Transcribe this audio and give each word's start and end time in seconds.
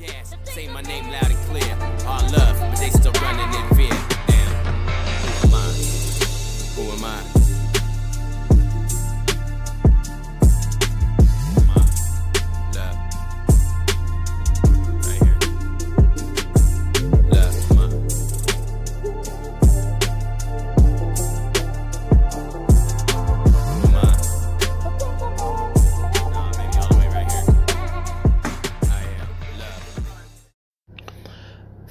Gas, 0.00 0.34
say 0.44 0.66
my 0.72 0.80
name 0.80 1.10
loud 1.10 1.30
and 1.30 1.38
clear. 1.40 1.76
All 2.06 2.22
love, 2.30 2.58
but 2.58 2.76
they 2.76 2.88
still 2.88 3.12
running 3.20 3.52
in 3.52 3.76
fear. 3.76 3.98
Damn. 4.26 4.64
Who 5.36 5.46
am 5.46 5.54
I? 5.54 5.72
Who 6.74 6.82
am 6.92 7.04
I? 7.04 7.39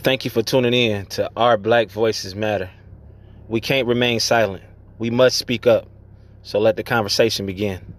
Thank 0.09 0.25
you 0.25 0.31
for 0.31 0.41
tuning 0.41 0.73
in 0.73 1.05
to 1.05 1.29
Our 1.37 1.55
Black 1.55 1.91
Voices 1.91 2.33
Matter. 2.33 2.71
We 3.47 3.61
can't 3.61 3.87
remain 3.87 4.19
silent. 4.19 4.63
We 4.97 5.11
must 5.11 5.37
speak 5.37 5.67
up. 5.67 5.87
So 6.41 6.57
let 6.57 6.77
the 6.77 6.83
conversation 6.83 7.45
begin. 7.45 7.93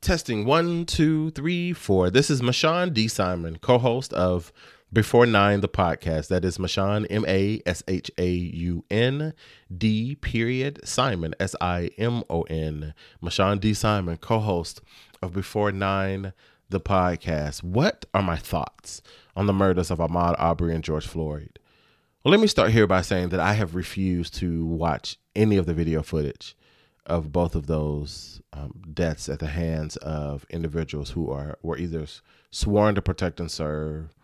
Testing 0.00 0.46
one, 0.46 0.86
two, 0.86 1.32
three, 1.32 1.74
four. 1.74 2.08
This 2.08 2.30
is 2.30 2.40
Mashawn 2.40 2.94
D. 2.94 3.08
Simon, 3.08 3.58
co 3.58 3.76
host 3.76 4.14
of 4.14 4.54
Before 4.90 5.26
Nine, 5.26 5.60
the 5.60 5.68
podcast. 5.68 6.28
That 6.28 6.46
is 6.46 6.56
Mashawn, 6.56 7.06
M 7.10 7.26
A 7.28 7.60
S 7.66 7.82
H 7.86 8.10
A 8.16 8.26
U 8.26 8.86
N 8.90 9.34
D, 9.76 10.14
period, 10.14 10.80
Simon, 10.88 11.34
S 11.38 11.54
I 11.60 11.90
M 11.98 12.24
O 12.30 12.40
N. 12.44 12.94
Mashawn 13.22 13.60
D. 13.60 13.74
Simon, 13.74 14.16
co 14.16 14.38
host 14.38 14.80
of 15.20 15.34
Before 15.34 15.70
Nine, 15.70 16.32
the 16.72 16.80
podcast. 16.80 17.62
What 17.62 18.04
are 18.12 18.22
my 18.22 18.36
thoughts 18.36 19.02
on 19.36 19.46
the 19.46 19.52
murders 19.52 19.90
of 19.90 19.98
Ahmaud 19.98 20.34
Arbery 20.38 20.74
and 20.74 20.82
George 20.82 21.06
Floyd? 21.06 21.58
Well, 22.24 22.32
let 22.32 22.40
me 22.40 22.46
start 22.46 22.72
here 22.72 22.86
by 22.86 23.02
saying 23.02 23.28
that 23.28 23.40
I 23.40 23.52
have 23.52 23.74
refused 23.74 24.34
to 24.36 24.64
watch 24.64 25.18
any 25.36 25.56
of 25.56 25.66
the 25.66 25.74
video 25.74 26.02
footage 26.02 26.56
of 27.04 27.32
both 27.32 27.54
of 27.54 27.66
those 27.66 28.40
um, 28.52 28.82
deaths 28.92 29.28
at 29.28 29.38
the 29.38 29.48
hands 29.48 29.96
of 29.98 30.46
individuals 30.50 31.10
who 31.10 31.30
are 31.30 31.58
were 31.62 31.76
either 31.76 32.06
sworn 32.50 32.94
to 32.94 33.02
protect 33.02 33.38
and 33.38 33.50
serve 33.50 34.14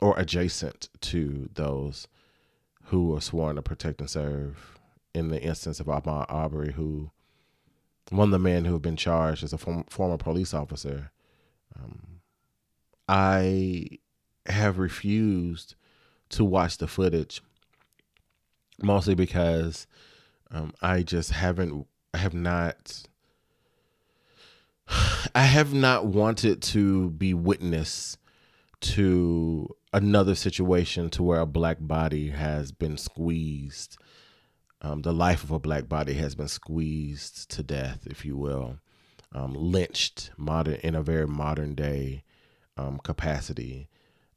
or 0.00 0.18
adjacent 0.18 0.88
to 1.00 1.48
those 1.54 2.08
who 2.84 3.08
were 3.08 3.20
sworn 3.20 3.56
to 3.56 3.62
protect 3.62 4.00
and 4.00 4.10
serve. 4.10 4.78
In 5.14 5.28
the 5.28 5.42
instance 5.42 5.78
of 5.78 5.86
Ahmaud 5.86 6.24
Arbery, 6.30 6.72
who 6.72 7.10
one 8.10 8.28
of 8.28 8.32
the 8.32 8.38
men 8.38 8.64
who 8.64 8.72
have 8.72 8.82
been 8.82 8.96
charged 8.96 9.44
as 9.44 9.52
a 9.52 9.58
form, 9.58 9.84
former 9.84 10.16
police 10.16 10.54
officer, 10.54 11.12
um, 11.78 12.20
I 13.08 13.98
have 14.46 14.78
refused 14.78 15.74
to 16.30 16.44
watch 16.44 16.78
the 16.78 16.88
footage 16.88 17.42
mostly 18.82 19.14
because 19.14 19.86
um, 20.50 20.72
I 20.82 21.02
just 21.02 21.30
haven't 21.30 21.86
I 22.14 22.18
have 22.18 22.34
not 22.34 23.02
I 25.34 25.42
have 25.44 25.72
not 25.72 26.06
wanted 26.06 26.62
to 26.62 27.10
be 27.10 27.34
witness 27.34 28.18
to 28.80 29.68
another 29.92 30.34
situation 30.34 31.10
to 31.10 31.22
where 31.22 31.40
a 31.40 31.46
black 31.46 31.78
body 31.80 32.30
has 32.30 32.72
been 32.72 32.96
squeezed. 32.96 33.96
Um, 34.80 35.02
the 35.02 35.12
life 35.12 35.44
of 35.44 35.52
a 35.52 35.60
black 35.60 35.88
body 35.88 36.14
has 36.14 36.34
been 36.34 36.48
squeezed 36.48 37.50
to 37.52 37.62
death, 37.62 38.06
if 38.06 38.24
you 38.24 38.36
will, 38.36 38.78
um, 39.34 39.54
lynched 39.54 40.30
modern 40.36 40.74
in 40.82 40.94
a 40.94 41.02
very 41.02 41.26
modern 41.26 41.74
day 41.74 42.24
um, 42.76 42.98
capacity. 43.02 43.88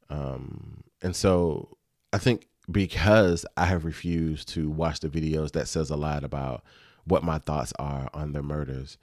Um, 0.08 0.84
and 1.02 1.14
so 1.14 1.76
I 2.12 2.18
think 2.18 2.48
because 2.70 3.46
I 3.56 3.66
have 3.66 3.84
refused 3.84 4.48
to 4.48 4.68
watch 4.68 5.00
the 5.00 5.08
videos, 5.08 5.52
that 5.52 5.68
says 5.68 5.90
a 5.90 5.96
lot 5.96 6.24
about 6.24 6.64
what 7.04 7.22
my 7.22 7.38
thoughts 7.38 7.72
are 7.78 8.08
on 8.12 8.32
their 8.32 8.42
murders. 8.42 8.98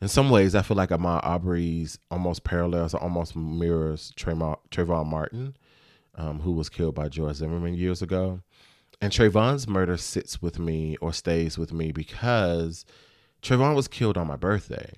In 0.00 0.08
some 0.08 0.30
ways, 0.30 0.54
I 0.54 0.62
feel 0.62 0.76
like 0.76 0.90
Ahmaud 0.90 1.20
Arbery's 1.24 1.98
almost 2.10 2.44
parallels 2.44 2.94
almost 2.94 3.34
mirrors 3.34 4.12
Trayvon, 4.16 4.56
Trayvon 4.70 5.06
Martin, 5.06 5.56
um, 6.14 6.40
who 6.40 6.52
was 6.52 6.68
killed 6.68 6.94
by 6.94 7.08
George 7.08 7.36
Zimmerman 7.36 7.74
years 7.74 8.02
ago. 8.02 8.40
And 9.00 9.12
Trayvon's 9.12 9.66
murder 9.66 9.96
sits 9.96 10.42
with 10.42 10.58
me 10.58 10.96
or 11.00 11.12
stays 11.12 11.58
with 11.58 11.72
me 11.72 11.92
because 11.92 12.84
Trayvon 13.42 13.74
was 13.74 13.88
killed 13.88 14.18
on 14.18 14.26
my 14.26 14.36
birthday. 14.36 14.92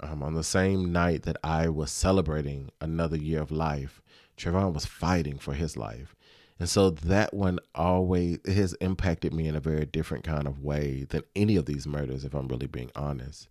Um, 0.00 0.22
on 0.22 0.34
the 0.34 0.44
same 0.44 0.92
night 0.92 1.22
that 1.22 1.38
I 1.42 1.68
was 1.68 1.90
celebrating 1.90 2.70
another 2.80 3.16
year 3.16 3.40
of 3.40 3.50
life, 3.50 4.02
Trayvon 4.36 4.74
was 4.74 4.84
fighting 4.84 5.38
for 5.38 5.54
his 5.54 5.76
life. 5.76 6.14
And 6.58 6.68
so 6.68 6.90
that 6.90 7.34
one 7.34 7.58
always 7.74 8.38
has 8.46 8.74
impacted 8.74 9.32
me 9.32 9.46
in 9.46 9.54
a 9.56 9.60
very 9.60 9.86
different 9.86 10.24
kind 10.24 10.46
of 10.46 10.62
way 10.62 11.04
than 11.08 11.22
any 11.34 11.56
of 11.56 11.66
these 11.66 11.86
murders, 11.86 12.24
if 12.24 12.34
I'm 12.34 12.48
really 12.48 12.66
being 12.66 12.90
honest. 12.94 13.48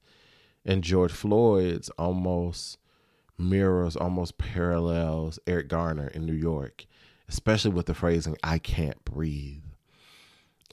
And 0.65 0.83
George 0.83 1.11
Floyd's 1.11 1.89
almost 1.97 2.77
mirrors, 3.37 3.95
almost 3.95 4.37
parallels 4.37 5.39
Eric 5.45 5.67
Garner 5.67 6.07
in 6.07 6.25
New 6.25 6.33
York, 6.33 6.85
especially 7.29 7.71
with 7.71 7.85
the 7.85 7.93
phrasing, 7.93 8.37
I 8.43 8.57
can't 8.57 9.03
breathe. 9.05 9.63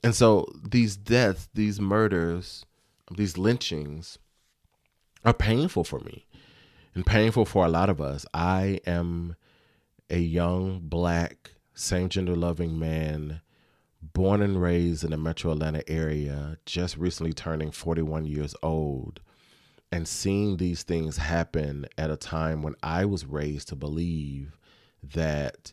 And 0.03 0.15
so 0.15 0.47
these 0.63 0.97
deaths, 0.97 1.49
these 1.55 1.81
murders, 1.81 2.65
these 3.11 3.37
lynchings 3.37 4.19
are 5.25 5.35
painful 5.35 5.85
for 5.85 6.01
me 6.01 6.27
and 6.95 7.07
painful 7.07 7.45
for 7.45 7.65
a 7.65 7.71
lot 7.71 7.89
of 7.89 8.01
us. 8.01 8.27
I 8.35 8.81
am 8.87 9.37
a 10.11 10.19
young, 10.19 10.81
black, 10.83 11.53
same 11.75 12.09
gender 12.09 12.37
loving 12.37 12.79
man, 12.79 13.41
born 14.03 14.43
and 14.43 14.61
raised 14.61 15.05
in 15.05 15.11
the 15.11 15.17
metro 15.17 15.53
Atlanta 15.53 15.89
area, 15.89 16.59
just 16.67 16.97
recently 16.97 17.33
turning 17.33 17.71
41 17.71 18.27
years 18.27 18.55
old, 18.63 19.21
and 19.91 20.07
seeing 20.07 20.57
these 20.57 20.83
things 20.83 21.17
happen 21.17 21.87
at 21.97 22.11
a 22.11 22.17
time 22.17 22.63
when 22.63 22.75
I 22.83 23.05
was 23.05 23.25
raised 23.25 23.69
to 23.69 23.77
believe 23.77 24.59
that 25.15 25.73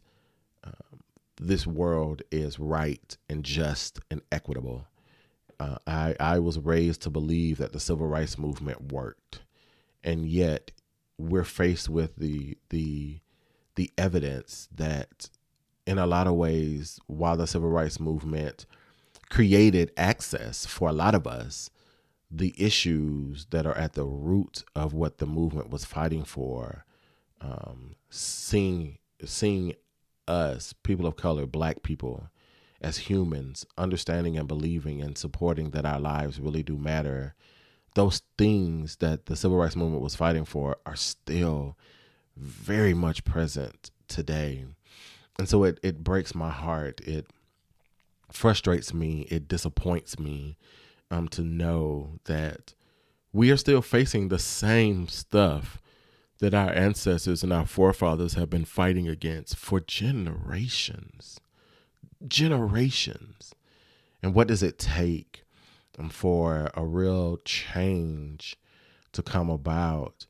um, 0.63 1.01
this 1.39 1.65
world 1.65 2.21
is 2.31 2.59
right 2.59 3.17
and 3.29 3.43
just 3.43 3.99
and 4.09 4.21
equitable. 4.31 4.87
Uh, 5.59 5.77
I, 5.85 6.15
I 6.19 6.39
was 6.39 6.57
raised 6.57 7.01
to 7.01 7.09
believe 7.09 7.57
that 7.57 7.73
the 7.73 7.79
civil 7.79 8.07
rights 8.07 8.37
movement 8.37 8.91
worked, 8.93 9.41
and 10.03 10.27
yet 10.27 10.71
we're 11.17 11.43
faced 11.43 11.89
with 11.89 12.15
the 12.15 12.57
the 12.69 13.19
the 13.75 13.91
evidence 13.97 14.69
that 14.73 15.29
in 15.85 15.97
a 15.97 16.05
lot 16.05 16.27
of 16.27 16.35
ways, 16.35 16.99
while 17.07 17.35
the 17.35 17.47
civil 17.47 17.69
rights 17.69 17.99
movement 17.99 18.65
created 19.29 19.91
access 19.97 20.65
for 20.65 20.89
a 20.89 20.93
lot 20.93 21.15
of 21.15 21.27
us, 21.27 21.69
the 22.31 22.53
issues 22.57 23.47
that 23.49 23.65
are 23.65 23.77
at 23.77 23.93
the 23.93 24.05
root 24.05 24.63
of 24.75 24.93
what 24.93 25.17
the 25.17 25.25
movement 25.25 25.69
was 25.69 25.85
fighting 25.85 26.23
for, 26.23 26.85
um, 27.41 27.95
seeing 28.09 28.97
seeing 29.25 29.73
us, 30.27 30.73
people 30.83 31.05
of 31.05 31.15
color, 31.15 31.45
black 31.45 31.83
people, 31.83 32.29
as 32.81 32.97
humans, 32.97 33.65
understanding 33.77 34.37
and 34.37 34.47
believing 34.47 35.01
and 35.01 35.17
supporting 35.17 35.71
that 35.71 35.85
our 35.85 35.99
lives 35.99 36.39
really 36.39 36.63
do 36.63 36.77
matter, 36.77 37.35
those 37.95 38.21
things 38.37 38.97
that 38.97 39.25
the 39.25 39.35
civil 39.35 39.57
rights 39.57 39.75
movement 39.75 40.01
was 40.01 40.15
fighting 40.15 40.45
for 40.45 40.77
are 40.85 40.95
still 40.95 41.77
very 42.37 42.93
much 42.93 43.25
present 43.25 43.91
today. 44.07 44.65
And 45.37 45.49
so 45.49 45.63
it, 45.63 45.79
it 45.83 46.03
breaks 46.03 46.35
my 46.35 46.49
heart. 46.49 47.01
It 47.01 47.27
frustrates 48.31 48.93
me. 48.93 49.27
It 49.29 49.47
disappoints 49.47 50.19
me 50.19 50.57
um, 51.11 51.27
to 51.29 51.41
know 51.41 52.19
that 52.25 52.73
we 53.33 53.51
are 53.51 53.57
still 53.57 53.81
facing 53.81 54.27
the 54.27 54.39
same 54.39 55.07
stuff 55.07 55.81
that 56.39 56.53
our 56.53 56.71
ancestors 56.71 57.43
and 57.43 57.51
our 57.51 57.65
forefathers 57.65 58.35
have 58.35 58.49
been 58.49 58.65
fighting 58.65 59.07
against 59.07 59.57
for 59.57 59.79
generations. 59.79 61.39
Generations. 62.27 63.53
And 64.21 64.33
what 64.33 64.47
does 64.47 64.63
it 64.63 64.77
take 64.77 65.43
um, 65.97 66.09
for 66.09 66.69
a 66.73 66.85
real 66.85 67.37
change 67.45 68.57
to 69.13 69.21
come 69.21 69.49
about? 69.49 70.25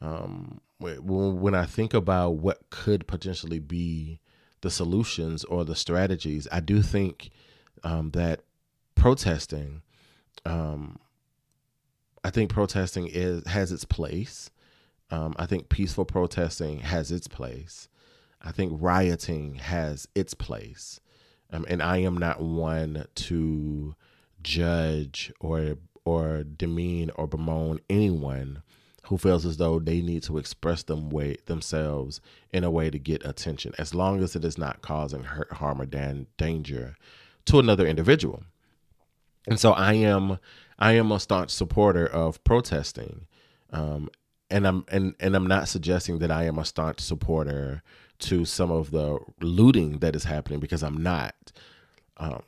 Um, 0.00 0.60
when 0.80 1.54
I 1.54 1.66
think 1.66 1.92
about 1.92 2.30
what 2.36 2.70
could 2.70 3.06
potentially 3.06 3.58
be 3.58 4.20
the 4.62 4.70
solutions 4.70 5.44
or 5.44 5.64
the 5.64 5.76
strategies, 5.76 6.48
I 6.50 6.60
do 6.60 6.80
think 6.82 7.30
um, 7.84 8.10
that 8.12 8.40
protesting, 8.94 9.82
um, 10.44 10.98
I 12.24 12.30
think 12.30 12.50
protesting 12.50 13.08
is 13.08 13.46
has 13.46 13.72
its 13.72 13.84
place. 13.84 14.50
Um, 15.10 15.34
I 15.38 15.46
think 15.46 15.68
peaceful 15.68 16.04
protesting 16.04 16.80
has 16.80 17.10
its 17.10 17.28
place. 17.28 17.88
I 18.42 18.52
think 18.52 18.72
rioting 18.74 19.56
has 19.56 20.08
its 20.14 20.34
place. 20.34 21.00
Um, 21.52 21.64
and 21.68 21.82
I 21.82 21.98
am 21.98 22.16
not 22.16 22.40
one 22.40 23.06
to 23.14 23.94
judge 24.42 25.32
or 25.40 25.76
or 26.04 26.44
demean 26.44 27.10
or 27.14 27.26
bemoan 27.26 27.78
anyone 27.90 28.62
who 29.04 29.18
feels 29.18 29.44
as 29.44 29.56
though 29.56 29.78
they 29.78 30.00
need 30.00 30.22
to 30.22 30.38
express 30.38 30.82
them 30.84 31.10
way 31.10 31.36
themselves 31.46 32.20
in 32.52 32.62
a 32.62 32.70
way 32.70 32.90
to 32.90 32.98
get 32.98 33.24
attention, 33.26 33.72
as 33.76 33.94
long 33.94 34.22
as 34.22 34.36
it 34.36 34.44
is 34.44 34.56
not 34.56 34.82
causing 34.82 35.24
hurt, 35.24 35.52
harm, 35.54 35.80
or 35.80 35.86
dan- 35.86 36.26
danger 36.36 36.96
to 37.44 37.58
another 37.58 37.86
individual. 37.86 38.44
And 39.46 39.58
so 39.58 39.72
I 39.72 39.94
am 39.94 40.38
I 40.78 40.92
am 40.92 41.10
a 41.12 41.20
staunch 41.20 41.50
supporter 41.50 42.06
of 42.06 42.42
protesting. 42.44 43.26
Um, 43.72 44.08
and 44.48 44.66
I'm 44.66 44.84
and, 44.88 45.14
and 45.20 45.34
I'm 45.34 45.46
not 45.46 45.68
suggesting 45.68 46.18
that 46.20 46.30
I 46.30 46.44
am 46.44 46.58
a 46.58 46.64
staunch 46.64 47.00
supporter 47.00 47.82
to 48.20 48.44
some 48.44 48.70
of 48.70 48.90
the 48.90 49.18
looting 49.40 49.98
that 49.98 50.14
is 50.14 50.24
happening 50.24 50.60
because 50.60 50.82
I'm 50.82 51.02
not. 51.02 51.34
Um, 52.16 52.42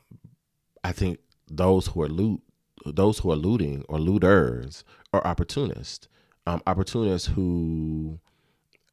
I 0.83 0.91
think 0.91 1.19
those 1.47 1.87
who 1.87 2.01
are 2.01 2.09
loot 2.09 2.41
those 2.85 3.19
who 3.19 3.31
are 3.31 3.37
looting 3.37 3.85
or 3.87 3.99
looters 3.99 4.83
are 5.13 5.25
opportunists. 5.25 6.07
Um, 6.45 6.61
opportunists 6.67 7.29
who 7.29 8.19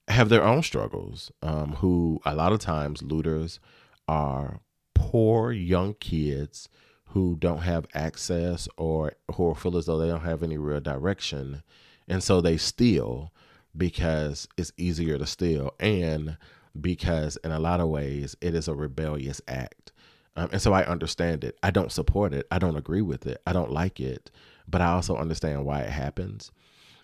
have 0.06 0.28
their 0.28 0.44
own 0.44 0.62
struggles. 0.62 1.32
Um, 1.42 1.72
who 1.76 2.20
a 2.24 2.34
lot 2.34 2.52
of 2.52 2.60
times 2.60 3.02
looters 3.02 3.58
are 4.06 4.60
poor 4.94 5.52
young 5.52 5.94
kids 5.94 6.68
who 7.06 7.36
don't 7.40 7.62
have 7.62 7.86
access 7.94 8.68
or 8.76 9.12
who 9.34 9.54
feel 9.54 9.76
as 9.76 9.86
though 9.86 9.98
they 9.98 10.08
don't 10.08 10.20
have 10.20 10.42
any 10.42 10.58
real 10.58 10.80
direction. 10.80 11.62
And 12.08 12.22
so 12.22 12.40
they 12.40 12.56
steal 12.56 13.32
because 13.76 14.48
it's 14.56 14.72
easier 14.76 15.18
to 15.18 15.26
steal 15.26 15.74
and 15.80 16.36
because 16.78 17.36
in 17.44 17.52
a 17.52 17.58
lot 17.58 17.80
of 17.80 17.88
ways 17.88 18.36
it 18.40 18.54
is 18.54 18.68
a 18.68 18.74
rebellious 18.74 19.40
act. 19.48 19.92
Um, 20.36 20.48
and 20.52 20.62
so 20.62 20.72
I 20.72 20.84
understand 20.84 21.44
it. 21.44 21.58
I 21.62 21.70
don't 21.70 21.92
support 21.92 22.32
it. 22.32 22.46
I 22.50 22.58
don't 22.58 22.76
agree 22.76 23.02
with 23.02 23.26
it. 23.26 23.40
I 23.46 23.52
don't 23.52 23.72
like 23.72 24.00
it. 24.00 24.30
But 24.68 24.80
I 24.80 24.92
also 24.92 25.16
understand 25.16 25.64
why 25.64 25.80
it 25.80 25.90
happens. 25.90 26.52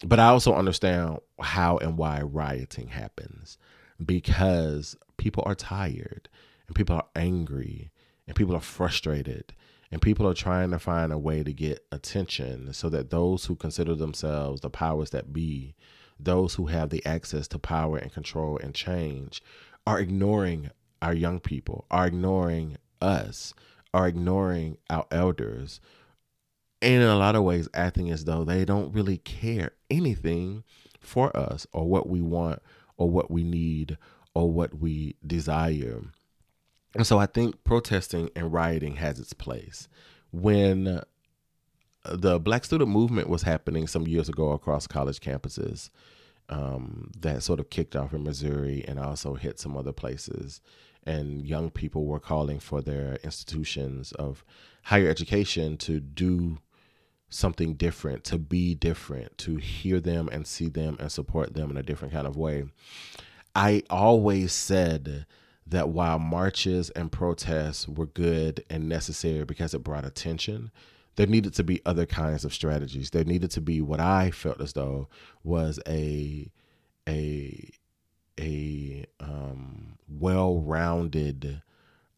But 0.05 0.21
I 0.21 0.29
also 0.29 0.55
understand 0.55 1.19
how 1.41 1.79
and 1.79 1.97
why 1.97 2.21
rioting 2.21 2.89
happens 2.89 3.59
because 4.05 4.97
people 5.17 5.43
are 5.47 5.55
tired 5.55 6.29
and 6.67 6.77
people 6.77 6.97
are 6.97 7.07
angry 7.17 7.91
and 8.27 8.37
people 8.37 8.55
are 8.55 8.61
frustrated 8.61 9.55
and 9.91 10.03
people 10.03 10.29
are 10.29 10.35
trying 10.35 10.71
to 10.71 10.79
find 10.79 11.13
a 11.13 11.19
way 11.19 11.43
to 11.43 11.53
get 11.53 11.85
attention 11.93 12.73
so 12.73 12.89
that 12.91 13.11
those 13.11 13.47
who 13.47 13.55
consider 13.55 13.95
themselves 13.95 14.61
the 14.61 14.71
powers 14.71 15.11
that 15.11 15.33
be, 15.33 15.75
those 16.19 16.55
who 16.55 16.67
have 16.67 16.91
the 16.91 17.05
access 17.05 17.47
to 17.49 17.59
power 17.59 17.97
and 17.97 18.13
control 18.13 18.59
and 18.59 18.75
change, 18.75 19.43
are 19.87 20.01
ignoring 20.01 20.71
our 21.03 21.15
young 21.15 21.41
people, 21.41 21.87
are 21.91 22.07
ignoring 22.07 22.77
us, 23.01 23.55
are 23.93 24.09
ignoring 24.09 24.79
our 24.91 25.07
elders, 25.11 25.81
and 26.83 27.03
in 27.03 27.09
a 27.09 27.17
lot 27.17 27.37
of 27.37 27.43
ways 27.43 27.69
acting 27.75 28.11
as 28.11 28.25
though 28.25 28.45
they 28.45 28.65
don't 28.65 28.93
really 28.93 29.19
care 29.19 29.73
anything 29.91 30.63
for 31.01 31.35
us 31.37 31.67
or 31.73 31.89
what 31.89 32.09
we 32.09 32.21
want 32.21 32.61
or 32.97 33.09
what 33.09 33.31
we 33.31 33.45
need 33.45 33.97
or 34.35 34.51
what 34.51 34.79
we 34.79 35.17
desire. 35.27 36.03
And 36.95 37.07
so 37.07 37.19
I 37.19 37.27
think 37.27 37.63
protesting 37.65 38.31
and 38.37 38.53
rioting 38.53 38.97
has 38.97 39.19
its 39.19 39.33
place. 39.33 39.89
When 40.33 41.03
the 42.11 42.39
Black 42.39 42.65
student 42.65 42.91
movement 42.91 43.29
was 43.29 43.43
happening 43.43 43.87
some 43.87 44.07
years 44.07 44.29
ago 44.29 44.53
across 44.53 44.87
college 44.87 45.21
campuses, 45.21 45.91
um, 46.49 47.11
that 47.19 47.43
sort 47.43 47.61
of 47.61 47.71
kicked 47.71 47.97
off 47.97 48.13
in 48.13 48.23
Missouri 48.23 48.85
and 48.87 48.99
also 48.99 49.35
hit 49.35 49.59
some 49.59 49.77
other 49.77 49.93
places. 49.93 50.61
And 51.05 51.47
young 51.47 51.71
people 51.71 52.05
were 52.07 52.21
calling 52.21 52.59
for 52.59 52.81
their 52.81 53.19
institutions 53.23 54.13
of 54.13 54.45
higher 54.85 55.09
education 55.09 55.77
to 55.79 56.01
do 56.01 56.59
something 57.29 57.75
different, 57.75 58.25
to 58.25 58.39
be 58.39 58.75
different, 58.75 59.37
to 59.39 59.57
hear 59.57 60.01
them 60.01 60.29
and 60.31 60.47
see 60.47 60.69
them 60.69 60.97
and 61.01 61.11
support 61.11 61.55
them 61.55 61.71
in 61.71 61.77
a 61.77 61.83
different 61.83 62.15
kind 62.15 62.27
of 62.27 62.37
way. 62.37 62.65
I 63.55 63.83
always 63.91 64.53
said 64.53 65.27
that 65.67 65.89
while 65.89 66.19
marches 66.19 66.91
and 66.91 67.11
protests 67.11 67.89
were 67.89 68.07
good 68.07 68.65
and 68.71 68.89
necessary 68.89 69.45
because 69.45 69.75
it 69.75 69.83
brought 69.83 70.05
attention, 70.05 70.71
there 71.17 71.27
needed 71.27 71.55
to 71.55 71.65
be 71.65 71.81
other 71.85 72.07
kinds 72.07 72.45
of 72.45 72.55
strategies. 72.55 73.11
There 73.11 73.25
needed 73.25 73.51
to 73.53 73.61
be 73.61 73.81
what 73.81 74.01
I 74.01 74.31
felt 74.31 74.61
as 74.61 74.73
though 74.75 75.09
was 75.43 75.81
a 75.89 76.51
a 77.09 77.71
a 78.39 79.07
um, 79.19 79.97
well-rounded, 80.09 81.63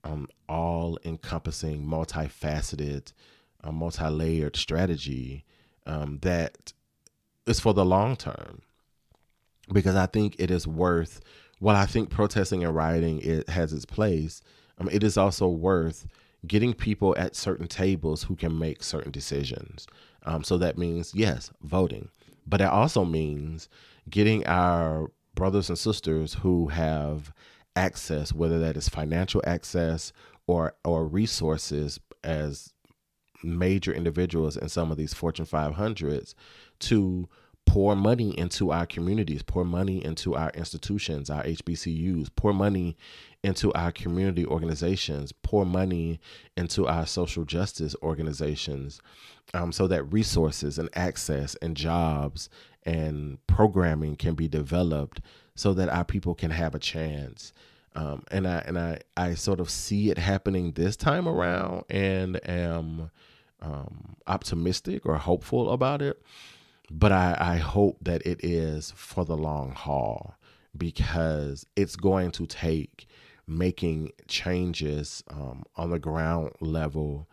um, 0.03 0.27
all-encompassing, 0.49 1.85
multifaceted, 1.85 3.13
uh, 3.63 3.71
multi-layered 3.71 4.57
strategy 4.57 5.45
um, 5.87 6.19
that 6.23 6.73
is 7.47 7.61
for 7.61 7.73
the 7.73 7.85
long 7.85 8.17
term. 8.17 8.63
Because 9.73 9.95
I 9.95 10.07
think 10.07 10.35
it 10.39 10.51
is 10.51 10.67
worth 10.67 11.21
while 11.61 11.77
I 11.77 11.87
think 11.87 12.11
protesting 12.11 12.65
and 12.65 12.75
rioting 12.75 13.21
it 13.21 13.49
has 13.49 13.73
its 13.73 13.85
place, 13.85 14.41
um, 14.79 14.89
it 14.91 15.03
is 15.03 15.17
also 15.17 15.49
worth 15.49 16.07
getting 16.47 16.73
people 16.75 17.15
at 17.19 17.35
certain 17.35 17.67
tables 17.67 18.23
who 18.25 18.37
can 18.37 18.59
make 18.59 18.83
certain 18.83 19.11
decisions. 19.11 19.87
Um, 20.25 20.45
so 20.45 20.59
that 20.59 20.79
means 20.79 21.15
yes, 21.15 21.51
voting, 21.63 22.09
but 22.47 22.61
it 22.61 22.69
also 22.69 23.05
means 23.05 23.69
getting 24.09 24.47
our 24.47 25.11
brothers 25.35 25.69
and 25.69 25.79
sisters 25.79 26.35
who 26.35 26.69
have 26.69 27.33
access, 27.77 28.33
whether 28.33 28.59
that 28.59 28.77
is 28.77 28.89
financial 28.89 29.43
access 29.47 30.13
or 30.47 30.75
or 30.85 31.07
resources 31.07 32.01
as 32.25 32.73
major 33.43 33.93
individuals 33.93 34.57
in 34.57 34.69
some 34.69 34.91
of 34.91 34.97
these 34.97 35.15
Fortune 35.15 35.47
500s, 35.47 36.35
to 36.81 37.29
pour 37.69 37.95
money 37.95 38.37
into 38.39 38.73
our 38.73 38.87
communities, 38.87 39.43
pour 39.43 39.63
money 39.63 40.03
into 40.03 40.35
our 40.35 40.49
institutions, 40.55 41.29
our 41.29 41.43
HBCUs, 41.43 42.31
pour 42.35 42.55
money 42.55 42.97
into 43.45 43.71
our 43.75 43.93
community 43.93 44.47
organizations, 44.47 45.33
pour 45.43 45.67
money 45.67 46.19
into 46.57 46.87
our 46.87 47.05
social 47.07 47.45
justice 47.45 47.95
organizations, 48.03 49.03
um, 49.53 49.71
so 49.71 49.87
that 49.87 50.03
resources 50.05 50.79
and 50.79 50.89
access 50.95 51.57
and 51.57 51.77
jobs 51.77 52.49
and 52.85 53.37
programming 53.47 54.17
can 54.17 54.35
be 54.35 54.49
developed 54.49 55.21
so 55.55 55.75
that 55.75 55.91
our 55.91 56.05
people 56.07 56.35
can 56.35 56.51
have 56.51 56.75
a 56.75 56.79
chance. 56.79 57.53
Um, 57.95 58.23
and 58.31 58.49
I 58.49 58.63
and 58.67 58.79
I 58.79 59.01
I 59.15 59.35
sort 59.35 59.61
of 59.61 59.69
see 59.69 60.11
it 60.11 60.17
happening 60.17 60.73
this 60.73 60.97
time 60.97 61.29
around, 61.29 61.85
and 61.91 62.41
am 62.49 63.11
um, 63.61 64.17
optimistic 64.27 65.05
or 65.05 65.17
hopeful 65.17 65.71
about 65.71 66.01
it 66.01 66.23
but 66.91 67.13
I, 67.13 67.37
I 67.39 67.57
hope 67.57 67.99
that 68.03 68.23
it 68.27 68.45
is 68.45 68.93
for 68.97 69.25
the 69.25 69.37
long 69.37 69.73
haul 69.73 70.35
because 70.77 71.67
it's 71.77 71.97
going 71.97 72.31
to 72.33 72.47
take 72.47 73.07
making 73.47 74.13
changes 74.27 75.25
um, 75.31 75.65
on 75.77 75.91
the 75.91 75.99
ground 75.99 76.53
level 76.61 77.29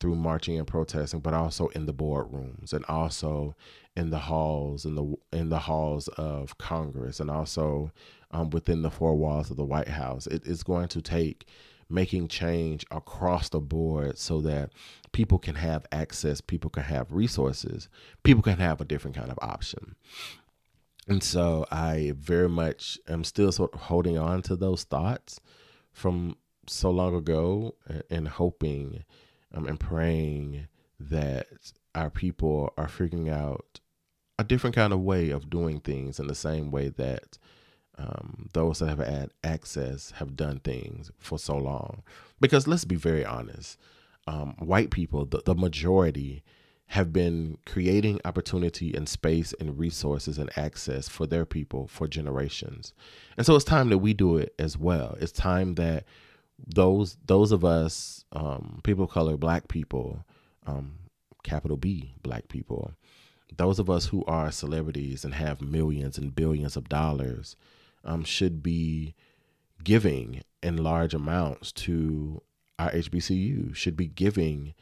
through 0.00 0.16
marching 0.16 0.58
and 0.58 0.66
protesting, 0.66 1.20
but 1.20 1.34
also 1.34 1.68
in 1.68 1.86
the 1.86 1.94
boardrooms 1.94 2.72
and 2.72 2.84
also 2.86 3.54
in 3.96 4.10
the 4.10 4.18
halls 4.18 4.84
in 4.84 4.94
the 4.94 5.14
in 5.32 5.48
the 5.48 5.58
halls 5.58 6.08
of 6.08 6.56
Congress 6.58 7.20
and 7.20 7.30
also 7.30 7.92
um, 8.30 8.50
within 8.50 8.82
the 8.82 8.90
four 8.90 9.14
walls 9.16 9.50
of 9.50 9.56
the 9.56 9.64
White 9.64 9.88
House. 9.88 10.26
It 10.26 10.46
is 10.46 10.62
going 10.62 10.88
to 10.88 11.02
take 11.02 11.46
making 11.90 12.28
change 12.28 12.84
across 12.90 13.48
the 13.48 13.60
board 13.60 14.18
so 14.18 14.40
that 14.40 14.70
people 15.12 15.38
can 15.38 15.56
have 15.56 15.86
access, 15.92 16.40
people 16.40 16.70
can 16.70 16.84
have 16.84 17.12
resources, 17.12 17.88
people 18.22 18.42
can 18.42 18.58
have 18.58 18.80
a 18.80 18.84
different 18.84 19.16
kind 19.16 19.30
of 19.30 19.38
option. 19.42 19.96
And 21.08 21.22
so 21.22 21.66
I 21.70 22.12
very 22.16 22.48
much 22.48 22.98
am 23.08 23.24
still 23.24 23.50
sort 23.50 23.74
of 23.74 23.80
holding 23.80 24.16
on 24.16 24.42
to 24.42 24.56
those 24.56 24.84
thoughts 24.84 25.40
from 25.92 26.36
so 26.68 26.90
long 26.90 27.14
ago 27.16 27.74
and 28.10 28.28
hoping 28.28 29.04
um, 29.52 29.66
and 29.66 29.80
praying 29.80 30.68
that 31.00 31.46
our 31.94 32.10
people 32.10 32.72
are 32.76 32.88
figuring 32.88 33.28
out 33.28 33.80
a 34.38 34.44
different 34.44 34.76
kind 34.76 34.92
of 34.92 35.00
way 35.00 35.30
of 35.30 35.50
doing 35.50 35.80
things 35.80 36.20
in 36.20 36.26
the 36.26 36.34
same 36.34 36.70
way 36.70 36.88
that 36.88 37.38
um, 38.00 38.48
those 38.54 38.78
that 38.78 38.88
have 38.88 38.98
had 38.98 39.30
access 39.44 40.12
have 40.12 40.36
done 40.36 40.60
things 40.60 41.10
for 41.18 41.38
so 41.38 41.56
long. 41.56 42.02
Because 42.40 42.66
let's 42.66 42.84
be 42.84 42.96
very 42.96 43.24
honest, 43.24 43.78
um, 44.26 44.54
white 44.58 44.90
people, 44.90 45.26
the, 45.26 45.42
the 45.44 45.54
majority, 45.54 46.42
have 46.86 47.12
been 47.12 47.58
creating 47.66 48.20
opportunity 48.24 48.94
and 48.94 49.08
space 49.08 49.54
and 49.60 49.78
resources 49.78 50.38
and 50.38 50.50
access 50.58 51.08
for 51.08 51.26
their 51.26 51.44
people 51.44 51.86
for 51.86 52.08
generations. 52.08 52.94
And 53.36 53.46
so 53.46 53.54
it's 53.54 53.64
time 53.64 53.90
that 53.90 53.98
we 53.98 54.14
do 54.14 54.38
it 54.38 54.54
as 54.58 54.76
well. 54.76 55.16
It's 55.20 55.30
time 55.32 55.74
that 55.74 56.04
those 56.66 57.16
those 57.26 57.52
of 57.52 57.64
us, 57.64 58.24
um, 58.32 58.80
people 58.82 59.04
of 59.04 59.10
color, 59.10 59.36
black 59.36 59.68
people, 59.68 60.24
um, 60.66 60.94
capital 61.44 61.76
B, 61.76 62.14
black 62.22 62.48
people, 62.48 62.92
those 63.56 63.78
of 63.78 63.88
us 63.88 64.06
who 64.06 64.24
are 64.24 64.50
celebrities 64.50 65.24
and 65.24 65.34
have 65.34 65.60
millions 65.60 66.18
and 66.18 66.34
billions 66.34 66.76
of 66.76 66.88
dollars 66.88 67.56
um, 68.04 68.24
should 68.24 68.62
be 68.62 69.14
giving 69.82 70.42
in 70.62 70.76
large 70.76 71.14
amounts 71.14 71.72
to 71.72 72.42
our 72.78 72.90
HBCU, 72.90 73.74
should 73.74 73.96
be 73.96 74.06
giving 74.06 74.74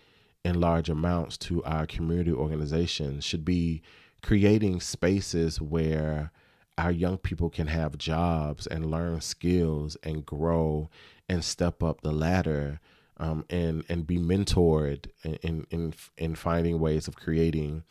in 0.45 0.61
large 0.61 0.89
amounts 0.89 1.37
to 1.37 1.63
our 1.65 1.87
community 1.87 2.33
organizations, 2.33 3.25
should 3.25 3.45
be 3.45 3.83
creating 4.23 4.81
spaces 4.81 5.61
where 5.61 6.33
our 6.77 6.93
young 6.93 7.19
people 7.19 7.51
can 7.51 7.67
have 7.67 7.99
jobs 7.99 8.67
and 8.67 8.91
learn 8.91 9.21
skills 9.21 9.97
and 10.03 10.25
grow 10.25 10.89
and 11.29 11.45
step 11.45 11.83
up 11.83 12.01
the 12.01 12.13
ladder 12.13 12.81
um, 13.19 13.45
and 13.51 13.85
and 13.89 14.07
be 14.07 14.19
mentored 14.19 15.07
in, 15.25 15.67
in 15.71 15.93
in 16.17 16.35
finding 16.37 16.79
ways 16.79 17.09
of 17.09 17.17
creating 17.17 17.83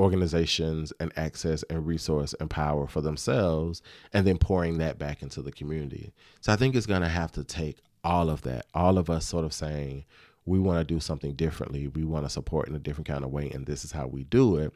organizations 0.00 0.92
and 0.98 1.12
access 1.16 1.62
and 1.64 1.86
resource 1.86 2.34
and 2.40 2.48
power 2.48 2.86
for 2.86 3.00
themselves 3.00 3.82
and 4.12 4.26
then 4.26 4.38
pouring 4.38 4.78
that 4.78 4.98
back 4.98 5.22
into 5.22 5.42
the 5.42 5.52
community. 5.52 6.12
So 6.40 6.52
I 6.52 6.56
think 6.56 6.74
it's 6.74 6.86
going 6.86 7.02
to 7.02 7.08
have 7.08 7.32
to 7.32 7.44
take 7.44 7.78
all 8.02 8.30
of 8.30 8.42
that, 8.42 8.66
all 8.74 8.98
of 8.98 9.10
us 9.10 9.26
sort 9.26 9.44
of 9.44 9.52
saying, 9.52 10.04
we 10.46 10.58
want 10.58 10.78
to 10.80 10.94
do 10.94 11.00
something 11.00 11.34
differently. 11.34 11.86
We 11.86 12.04
want 12.04 12.24
to 12.24 12.30
support 12.30 12.66
in 12.66 12.74
a 12.74 12.78
different 12.78 13.08
kind 13.08 13.24
of 13.24 13.30
way, 13.30 13.50
and 13.50 13.66
this 13.66 13.84
is 13.84 13.92
how 13.92 14.06
we 14.06 14.24
do 14.24 14.56
it, 14.56 14.72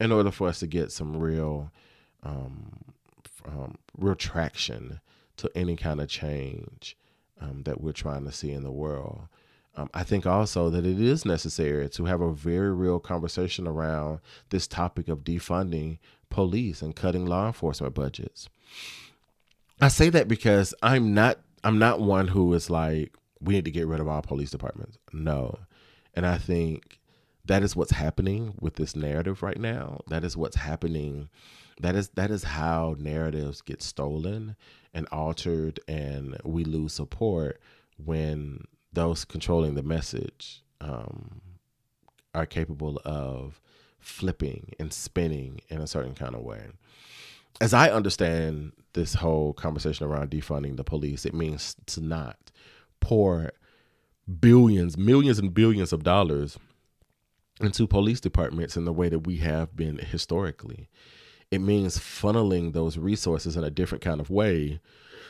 in 0.00 0.10
order 0.10 0.30
for 0.30 0.48
us 0.48 0.58
to 0.60 0.66
get 0.66 0.90
some 0.90 1.16
real, 1.16 1.70
um, 2.22 2.72
um, 3.46 3.76
real 3.96 4.14
traction 4.14 5.00
to 5.36 5.50
any 5.54 5.76
kind 5.76 6.00
of 6.00 6.08
change 6.08 6.96
um, 7.40 7.62
that 7.64 7.80
we're 7.80 7.92
trying 7.92 8.24
to 8.24 8.32
see 8.32 8.52
in 8.52 8.62
the 8.62 8.72
world. 8.72 9.28
Um, 9.74 9.88
I 9.94 10.02
think 10.02 10.26
also 10.26 10.68
that 10.70 10.84
it 10.84 11.00
is 11.00 11.24
necessary 11.24 11.88
to 11.90 12.04
have 12.04 12.20
a 12.20 12.32
very 12.32 12.72
real 12.72 13.00
conversation 13.00 13.66
around 13.66 14.20
this 14.50 14.66
topic 14.66 15.08
of 15.08 15.24
defunding 15.24 15.98
police 16.28 16.82
and 16.82 16.94
cutting 16.94 17.26
law 17.26 17.46
enforcement 17.46 17.94
budgets. 17.94 18.48
I 19.80 19.88
say 19.88 20.10
that 20.10 20.28
because 20.28 20.74
I'm 20.82 21.14
not 21.14 21.38
I'm 21.64 21.78
not 21.78 22.00
one 22.00 22.28
who 22.28 22.52
is 22.54 22.70
like 22.70 23.14
we 23.40 23.54
need 23.54 23.64
to 23.64 23.70
get 23.70 23.86
rid 23.86 24.00
of 24.00 24.08
all 24.08 24.22
police 24.22 24.50
departments. 24.50 24.98
No. 25.12 25.58
And 26.14 26.26
I 26.26 26.38
think 26.38 27.00
that 27.44 27.62
is 27.62 27.74
what's 27.74 27.92
happening 27.92 28.54
with 28.60 28.74
this 28.76 28.94
narrative 28.94 29.42
right 29.42 29.58
now. 29.58 30.00
That 30.08 30.24
is 30.24 30.36
what's 30.36 30.56
happening. 30.56 31.28
That 31.80 31.96
is 31.96 32.10
that 32.10 32.30
is 32.30 32.44
how 32.44 32.94
narratives 32.98 33.62
get 33.62 33.82
stolen 33.82 34.56
and 34.94 35.08
altered 35.10 35.80
and 35.88 36.36
we 36.44 36.64
lose 36.64 36.92
support 36.92 37.60
when 37.96 38.64
those 38.92 39.24
controlling 39.24 39.74
the 39.74 39.82
message 39.82 40.62
um, 40.80 41.40
are 42.34 42.46
capable 42.46 43.00
of 43.04 43.60
flipping 43.98 44.72
and 44.78 44.92
spinning 44.92 45.60
in 45.68 45.80
a 45.80 45.86
certain 45.86 46.14
kind 46.14 46.34
of 46.34 46.42
way. 46.42 46.66
As 47.60 47.72
I 47.72 47.90
understand 47.90 48.72
this 48.94 49.14
whole 49.14 49.52
conversation 49.52 50.06
around 50.06 50.30
defunding 50.30 50.76
the 50.76 50.84
police, 50.84 51.24
it 51.24 51.34
means 51.34 51.76
to 51.86 52.00
not 52.00 52.50
pour 53.00 53.52
billions, 54.40 54.96
millions, 54.96 55.38
and 55.38 55.54
billions 55.54 55.92
of 55.92 56.02
dollars 56.02 56.58
into 57.60 57.86
police 57.86 58.20
departments 58.20 58.76
in 58.76 58.84
the 58.84 58.92
way 58.92 59.08
that 59.08 59.26
we 59.26 59.36
have 59.36 59.76
been 59.76 59.98
historically. 59.98 60.88
It 61.50 61.60
means 61.60 61.98
funneling 61.98 62.72
those 62.72 62.98
resources 62.98 63.56
in 63.56 63.64
a 63.64 63.70
different 63.70 64.02
kind 64.02 64.20
of 64.20 64.30
way 64.30 64.80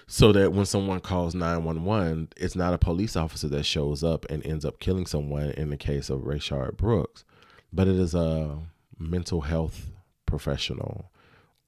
so 0.06 0.32
that 0.32 0.52
when 0.52 0.66
someone 0.66 1.00
calls 1.00 1.34
911 1.34 2.28
it's 2.36 2.56
not 2.56 2.74
a 2.74 2.78
police 2.78 3.16
officer 3.16 3.48
that 3.48 3.64
shows 3.64 4.02
up 4.02 4.26
and 4.30 4.44
ends 4.46 4.64
up 4.64 4.78
killing 4.78 5.06
someone 5.06 5.50
in 5.50 5.70
the 5.70 5.76
case 5.76 6.10
of 6.10 6.20
Rayshard 6.20 6.76
Brooks 6.76 7.24
but 7.72 7.88
it 7.88 7.96
is 7.96 8.14
a 8.14 8.58
mental 8.98 9.42
health 9.42 9.90
professional 10.26 11.10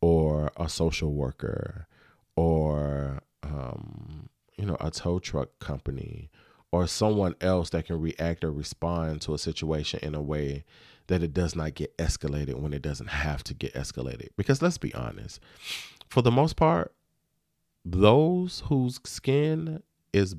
or 0.00 0.52
a 0.56 0.68
social 0.68 1.12
worker 1.12 1.86
or 2.36 3.22
um, 3.42 4.28
you 4.56 4.66
know 4.66 4.76
a 4.80 4.90
tow 4.90 5.18
truck 5.18 5.58
company 5.58 6.30
or 6.74 6.88
someone 6.88 7.36
else 7.40 7.70
that 7.70 7.86
can 7.86 8.00
react 8.00 8.42
or 8.42 8.50
respond 8.50 9.20
to 9.20 9.32
a 9.32 9.38
situation 9.38 10.00
in 10.02 10.12
a 10.12 10.20
way 10.20 10.64
that 11.06 11.22
it 11.22 11.32
does 11.32 11.54
not 11.54 11.74
get 11.74 11.96
escalated 11.98 12.54
when 12.54 12.72
it 12.72 12.82
doesn't 12.82 13.10
have 13.10 13.44
to 13.44 13.54
get 13.54 13.72
escalated. 13.74 14.28
Because 14.36 14.60
let's 14.60 14.76
be 14.78 14.92
honest 14.92 15.38
for 16.08 16.20
the 16.20 16.32
most 16.32 16.56
part 16.56 16.92
those 17.84 18.62
whose 18.66 19.00
skin 19.04 19.82
is 20.12 20.36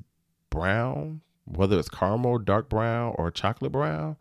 brown, 0.50 1.20
whether 1.44 1.78
it's 1.78 1.88
caramel, 1.88 2.38
dark 2.38 2.68
brown, 2.68 3.14
or 3.16 3.30
chocolate 3.30 3.72
brown, 3.72 4.16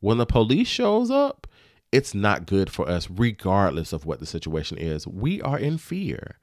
when 0.00 0.18
the 0.18 0.26
police 0.26 0.68
shows 0.68 1.10
up, 1.10 1.46
it's 1.90 2.14
not 2.14 2.46
good 2.46 2.70
for 2.70 2.88
us, 2.88 3.08
regardless 3.10 3.92
of 3.92 4.04
what 4.04 4.20
the 4.20 4.26
situation 4.26 4.76
is. 4.76 5.06
We 5.06 5.40
are 5.40 5.58
in 5.58 5.78
fear. 5.78 6.38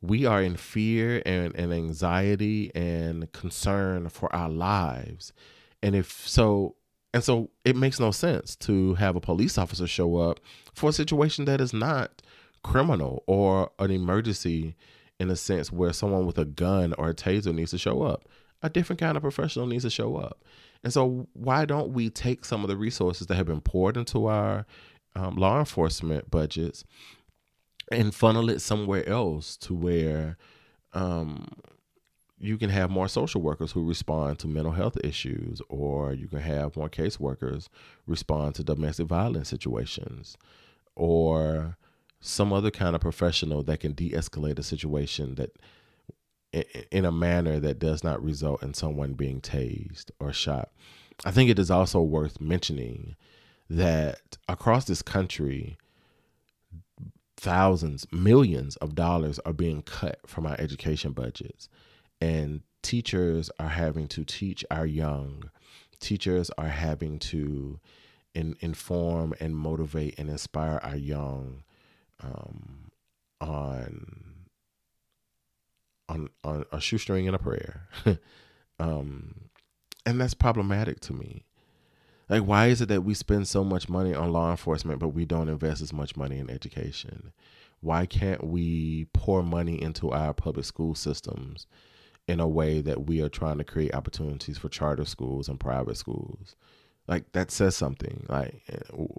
We 0.00 0.24
are 0.24 0.42
in 0.42 0.56
fear 0.56 1.22
and, 1.26 1.54
and 1.56 1.72
anxiety 1.72 2.70
and 2.74 3.30
concern 3.32 4.08
for 4.10 4.34
our 4.34 4.48
lives. 4.48 5.32
And 5.82 5.96
if 5.96 6.28
so, 6.28 6.76
and 7.12 7.24
so 7.24 7.50
it 7.64 7.76
makes 7.76 7.98
no 7.98 8.10
sense 8.10 8.54
to 8.56 8.94
have 8.94 9.16
a 9.16 9.20
police 9.20 9.58
officer 9.58 9.86
show 9.86 10.16
up 10.16 10.40
for 10.74 10.90
a 10.90 10.92
situation 10.92 11.46
that 11.46 11.60
is 11.60 11.72
not 11.72 12.22
criminal 12.62 13.24
or 13.26 13.70
an 13.78 13.90
emergency 13.90 14.76
in 15.20 15.30
a 15.30 15.36
sense 15.36 15.70
where 15.72 15.92
someone 15.92 16.26
with 16.26 16.38
a 16.38 16.44
gun 16.44 16.94
or 16.98 17.10
a 17.10 17.14
taser 17.14 17.54
needs 17.54 17.70
to 17.70 17.78
show 17.78 18.02
up. 18.02 18.28
A 18.62 18.70
different 18.70 19.00
kind 19.00 19.16
of 19.16 19.22
professional 19.22 19.66
needs 19.66 19.84
to 19.84 19.90
show 19.90 20.16
up. 20.16 20.42
And 20.82 20.92
so, 20.92 21.28
why 21.34 21.64
don't 21.64 21.92
we 21.92 22.10
take 22.10 22.44
some 22.44 22.62
of 22.62 22.68
the 22.68 22.76
resources 22.76 23.26
that 23.26 23.34
have 23.34 23.46
been 23.46 23.60
poured 23.60 23.96
into 23.96 24.26
our 24.26 24.66
um, 25.14 25.36
law 25.36 25.58
enforcement 25.58 26.30
budgets 26.30 26.84
and 27.92 28.14
funnel 28.14 28.48
it 28.48 28.60
somewhere 28.60 29.06
else 29.08 29.56
to 29.58 29.74
where 29.74 30.36
um, 30.94 31.46
you 32.38 32.56
can 32.56 32.70
have 32.70 32.90
more 32.90 33.08
social 33.08 33.40
workers 33.40 33.72
who 33.72 33.84
respond 33.84 34.38
to 34.38 34.48
mental 34.48 34.72
health 34.72 34.96
issues, 35.02 35.60
or 35.68 36.12
you 36.12 36.28
can 36.28 36.40
have 36.40 36.76
more 36.76 36.88
caseworkers 36.88 37.68
respond 38.06 38.54
to 38.54 38.64
domestic 38.64 39.06
violence 39.06 39.48
situations, 39.48 40.36
or 40.94 41.76
some 42.26 42.54
other 42.54 42.70
kind 42.70 42.94
of 42.94 43.02
professional 43.02 43.62
that 43.62 43.80
can 43.80 43.92
de-escalate 43.92 44.58
a 44.58 44.62
situation 44.62 45.34
that 45.34 45.58
in 46.90 47.04
a 47.04 47.12
manner 47.12 47.60
that 47.60 47.78
does 47.78 48.02
not 48.02 48.22
result 48.22 48.62
in 48.62 48.72
someone 48.72 49.12
being 49.12 49.42
tased 49.42 50.10
or 50.18 50.32
shot. 50.32 50.70
I 51.24 51.30
think 51.30 51.50
it 51.50 51.58
is 51.58 51.70
also 51.70 52.00
worth 52.00 52.40
mentioning 52.40 53.16
that 53.68 54.38
across 54.48 54.86
this 54.86 55.02
country, 55.02 55.76
thousands, 57.36 58.06
millions 58.10 58.76
of 58.76 58.94
dollars 58.94 59.38
are 59.40 59.52
being 59.52 59.82
cut 59.82 60.18
from 60.26 60.46
our 60.46 60.56
education 60.58 61.12
budgets. 61.12 61.68
And 62.22 62.62
teachers 62.82 63.50
are 63.58 63.68
having 63.68 64.08
to 64.08 64.24
teach 64.24 64.64
our 64.70 64.86
young. 64.86 65.50
Teachers 66.00 66.50
are 66.56 66.68
having 66.68 67.18
to 67.18 67.80
in, 68.32 68.56
inform 68.60 69.34
and 69.40 69.54
motivate 69.54 70.18
and 70.18 70.30
inspire 70.30 70.80
our 70.82 70.96
young 70.96 71.64
um, 72.24 72.90
on 73.40 74.06
on 76.08 76.28
on 76.42 76.64
a 76.72 76.80
shoestring 76.80 77.26
and 77.26 77.36
a 77.36 77.38
prayer, 77.38 77.88
um, 78.78 79.50
and 80.06 80.20
that's 80.20 80.34
problematic 80.34 81.00
to 81.00 81.12
me. 81.12 81.44
Like, 82.28 82.42
why 82.42 82.68
is 82.68 82.80
it 82.80 82.88
that 82.88 83.04
we 83.04 83.14
spend 83.14 83.48
so 83.48 83.62
much 83.64 83.88
money 83.88 84.14
on 84.14 84.32
law 84.32 84.50
enforcement, 84.50 84.98
but 84.98 85.08
we 85.08 85.26
don't 85.26 85.48
invest 85.48 85.82
as 85.82 85.92
much 85.92 86.16
money 86.16 86.38
in 86.38 86.48
education? 86.48 87.32
Why 87.80 88.06
can't 88.06 88.42
we 88.44 89.06
pour 89.12 89.42
money 89.42 89.80
into 89.80 90.10
our 90.10 90.32
public 90.32 90.64
school 90.64 90.94
systems 90.94 91.66
in 92.26 92.40
a 92.40 92.48
way 92.48 92.80
that 92.80 93.06
we 93.06 93.20
are 93.20 93.28
trying 93.28 93.58
to 93.58 93.64
create 93.64 93.94
opportunities 93.94 94.56
for 94.56 94.70
charter 94.70 95.04
schools 95.04 95.48
and 95.48 95.60
private 95.60 95.98
schools? 95.98 96.56
Like 97.06 97.32
that 97.32 97.50
says 97.50 97.76
something. 97.76 98.26
Like 98.28 98.62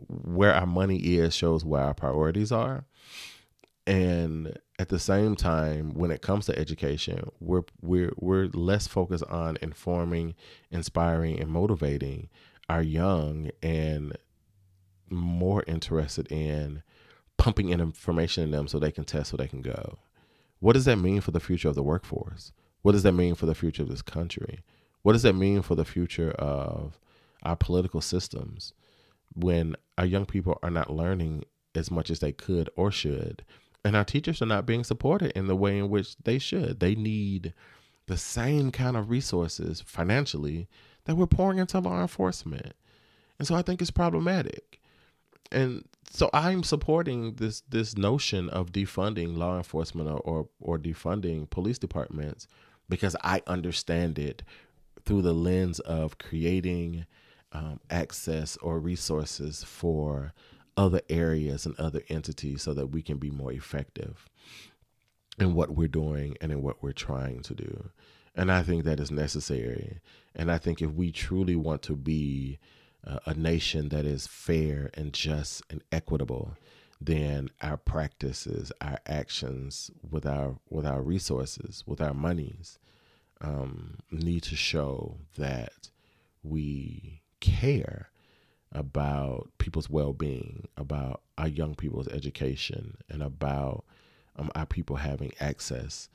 where 0.08 0.54
our 0.54 0.66
money 0.66 0.98
is 0.98 1.36
shows 1.36 1.64
where 1.64 1.84
our 1.84 1.94
priorities 1.94 2.52
are. 2.52 2.86
And 3.88 4.58
at 4.80 4.90
the 4.90 5.00
same 5.00 5.36
time 5.36 5.94
when 5.94 6.12
it 6.12 6.22
comes 6.22 6.46
to 6.48 6.58
education 6.58 7.30
we're 7.40 7.64
we're 7.82 8.12
we're 8.18 8.48
less 8.48 8.88
focused 8.88 9.24
on 9.26 9.58
informing 9.62 10.34
inspiring 10.72 11.40
and 11.40 11.50
motivating 11.50 12.28
our 12.68 12.82
young 12.82 13.52
and 13.62 14.18
more 15.10 15.64
interested 15.68 16.30
in 16.32 16.82
pumping 17.38 17.70
in 17.70 17.80
information 17.80 18.44
in 18.44 18.52
them 18.52 18.68
so 18.68 18.80
they 18.80 18.92
can 18.92 19.04
test 19.04 19.32
so 19.32 19.38
they 19.38 19.48
can 19.48 19.62
go. 19.62 20.00
What 20.60 20.74
does 20.74 20.86
that 20.86 20.98
mean 20.98 21.22
for 21.22 21.32
the 21.32 21.40
future 21.40 21.70
of 21.70 21.76
the 21.76 21.84
workforce? 21.84 22.52
What 22.82 22.94
does 22.94 23.04
that 23.04 23.12
mean 23.12 23.36
for 23.36 23.46
the 23.46 23.56
future 23.56 23.84
of 23.84 23.90
this 23.90 24.02
country? 24.02 24.62
What 25.04 25.14
does 25.14 25.24
that 25.24 25.34
mean 25.34 25.62
for 25.62 25.76
the 25.76 25.86
future 25.86 26.32
of 26.32 27.00
our 27.46 27.56
political 27.56 28.02
systems 28.02 28.74
when 29.34 29.76
our 29.98 30.06
young 30.06 30.26
people 30.26 30.60
are 30.64 30.70
not 30.70 30.92
learning 30.92 31.44
as 31.76 31.92
much 31.92 32.10
as 32.10 32.20
they 32.20 32.32
could 32.32 32.70
or 32.76 32.92
should. 32.92 33.44
And 33.84 33.96
our 33.96 34.04
teachers 34.04 34.42
are 34.42 34.48
not 34.48 34.66
being 34.66 34.84
supported 34.84 35.32
in 35.34 35.48
the 35.48 35.56
way 35.56 35.78
in 35.78 35.90
which 35.90 36.16
they 36.18 36.40
should. 36.40 36.80
They 36.80 36.96
need 36.96 37.54
the 38.08 38.18
same 38.18 38.72
kind 38.72 38.98
of 38.98 39.10
resources 39.10 39.82
financially 39.82 40.68
that 41.06 41.16
we're 41.16 41.28
pouring 41.28 41.60
into 41.60 41.80
law 41.80 42.02
enforcement. 42.02 42.74
And 43.38 43.48
so 43.48 43.56
I 43.56 43.62
think 43.62 43.82
it's 43.82 43.92
problematic. 43.92 44.82
And 45.52 45.86
so 46.10 46.30
I'm 46.34 46.64
supporting 46.64 47.36
this 47.36 47.62
this 47.70 47.98
notion 47.98 48.50
of 48.50 48.72
defunding 48.72 49.38
law 49.38 49.58
enforcement 49.58 50.10
or, 50.10 50.20
or, 50.20 50.48
or 50.60 50.80
defunding 50.80 51.50
police 51.50 51.78
departments 51.78 52.48
because 52.90 53.16
I 53.24 53.42
understand 53.48 54.18
it 54.18 54.44
through 55.04 55.22
the 55.22 55.34
lens 55.34 55.80
of 55.82 56.18
creating 56.18 57.06
um, 57.56 57.80
access 57.90 58.58
or 58.58 58.80
resources 58.80 59.64
for 59.64 60.34
other 60.76 61.02
areas 61.10 61.66
and 61.66 61.80
other 61.80 62.02
entities 62.10 62.62
so 62.62 62.74
that 62.74 62.88
we 62.88 63.02
can 63.02 63.18
be 63.18 63.32
more 63.32 63.54
effective 63.54 64.28
in 65.40 65.54
what 65.54 65.70
we're 65.70 65.88
doing 65.88 66.36
and 66.42 66.52
in 66.52 66.62
what 66.62 66.84
we're 66.84 66.92
trying 66.92 67.42
to 67.42 67.54
do. 67.54 67.90
And 68.36 68.52
I 68.52 68.62
think 68.62 68.84
that 68.84 69.00
is 69.00 69.10
necessary. 69.10 70.00
And 70.36 70.52
I 70.52 70.58
think 70.58 70.82
if 70.82 70.92
we 70.92 71.12
truly 71.12 71.56
want 71.56 71.82
to 71.84 71.96
be 71.96 72.60
uh, 73.08 73.20
a 73.26 73.34
nation 73.34 73.88
that 73.90 74.06
is 74.06 74.28
fair 74.28 74.90
and 74.94 75.14
just 75.14 75.62
and 75.70 75.82
equitable, 75.94 76.58
then 77.00 77.50
our 77.62 77.78
practices, 77.78 78.74
our 78.82 79.00
actions 79.06 79.92
with 80.10 80.26
our 80.26 80.58
with 80.70 80.86
our 80.86 81.02
resources, 81.02 81.84
with 81.86 82.02
our 82.02 82.14
monies, 82.14 82.80
um, 83.40 84.00
need 84.12 84.44
to 84.44 84.56
show 84.58 85.18
that 85.38 85.90
we 86.44 87.22
care 87.46 88.10
about 88.72 89.50
people's 89.58 89.90
well-being, 89.90 90.68
about 90.76 91.22
our 91.38 91.48
young 91.48 91.76
people's 91.76 92.08
education, 92.10 92.98
and 93.10 93.24
about 93.24 93.86
um, 94.36 94.52
our 94.56 94.66
people 94.66 94.98
having 94.98 95.32
access 95.40 96.10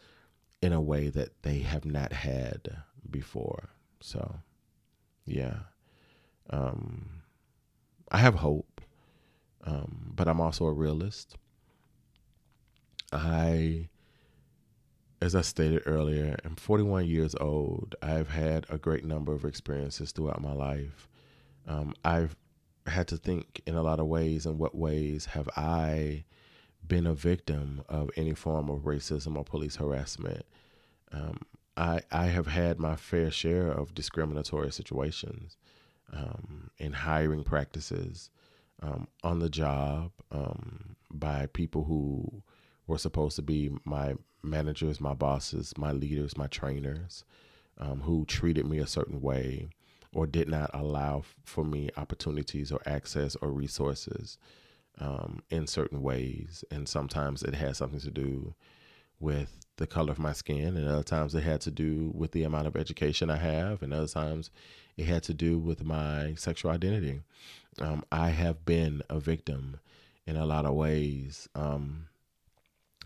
in 0.60 0.72
a 0.72 0.80
way 0.80 1.08
that 1.08 1.42
they 1.42 1.60
have 1.60 1.84
not 1.84 2.12
had 2.12 2.82
before. 3.10 3.70
So, 4.00 4.40
yeah, 5.24 5.60
um, 6.50 7.22
I 8.10 8.18
have 8.18 8.36
hope, 8.36 8.80
um, 9.64 10.12
but 10.14 10.28
I'm 10.28 10.40
also 10.40 10.66
a 10.66 10.72
realist. 10.72 11.36
I, 13.12 13.88
as 15.22 15.34
I 15.34 15.40
stated 15.42 15.82
earlier, 15.86 16.36
am 16.44 16.56
41 16.56 17.06
years 17.06 17.34
old. 17.40 17.94
I've 18.02 18.30
had 18.30 18.66
a 18.68 18.78
great 18.78 19.04
number 19.04 19.32
of 19.32 19.44
experiences 19.44 20.12
throughout 20.12 20.42
my 20.42 20.52
life. 20.52 21.08
Um, 21.66 21.94
I've 22.04 22.36
had 22.86 23.08
to 23.08 23.16
think 23.16 23.62
in 23.66 23.74
a 23.74 23.82
lot 23.82 24.00
of 24.00 24.06
ways. 24.06 24.46
In 24.46 24.58
what 24.58 24.74
ways 24.74 25.26
have 25.26 25.48
I 25.56 26.24
been 26.86 27.06
a 27.06 27.14
victim 27.14 27.82
of 27.88 28.10
any 28.16 28.34
form 28.34 28.68
of 28.68 28.82
racism 28.82 29.36
or 29.36 29.44
police 29.44 29.76
harassment? 29.76 30.44
Um, 31.12 31.40
I 31.76 32.02
I 32.10 32.26
have 32.26 32.46
had 32.46 32.78
my 32.78 32.96
fair 32.96 33.30
share 33.30 33.70
of 33.70 33.94
discriminatory 33.94 34.72
situations 34.72 35.56
um, 36.12 36.70
in 36.78 36.92
hiring 36.92 37.44
practices, 37.44 38.30
um, 38.82 39.08
on 39.22 39.38
the 39.38 39.48
job, 39.48 40.10
um, 40.32 40.96
by 41.10 41.46
people 41.46 41.84
who 41.84 42.42
were 42.86 42.98
supposed 42.98 43.36
to 43.36 43.42
be 43.42 43.70
my 43.84 44.14
managers, 44.42 45.00
my 45.00 45.14
bosses, 45.14 45.72
my 45.76 45.92
leaders, 45.92 46.36
my 46.36 46.46
trainers, 46.46 47.24
um, 47.78 48.00
who 48.00 48.24
treated 48.24 48.66
me 48.66 48.78
a 48.78 48.86
certain 48.86 49.20
way 49.20 49.70
or 50.12 50.26
did 50.26 50.48
not 50.48 50.70
allow 50.74 51.22
for 51.44 51.64
me 51.64 51.90
opportunities 51.96 52.72
or 52.72 52.80
access 52.86 53.36
or 53.36 53.50
resources 53.50 54.38
um, 54.98 55.42
in 55.50 55.66
certain 55.66 56.02
ways. 56.02 56.64
And 56.70 56.88
sometimes 56.88 57.42
it 57.42 57.54
has 57.54 57.78
something 57.78 58.00
to 58.00 58.10
do 58.10 58.54
with 59.20 59.66
the 59.76 59.86
color 59.86 60.10
of 60.10 60.18
my 60.18 60.32
skin, 60.32 60.76
and 60.76 60.88
other 60.88 61.02
times 61.02 61.34
it 61.34 61.42
had 61.42 61.60
to 61.62 61.70
do 61.70 62.10
with 62.14 62.32
the 62.32 62.42
amount 62.42 62.66
of 62.66 62.76
education 62.76 63.30
I 63.30 63.36
have, 63.36 63.82
and 63.82 63.92
other 63.92 64.06
times 64.06 64.50
it 64.96 65.06
had 65.06 65.22
to 65.24 65.34
do 65.34 65.58
with 65.58 65.84
my 65.84 66.34
sexual 66.36 66.70
identity. 66.70 67.20
Um, 67.80 68.04
I 68.10 68.30
have 68.30 68.64
been 68.64 69.02
a 69.08 69.20
victim 69.20 69.80
in 70.26 70.36
a 70.36 70.46
lot 70.46 70.66
of 70.66 70.74
ways. 70.74 71.48
Um, 71.54 72.08